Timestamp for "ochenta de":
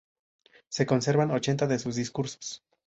1.29-1.77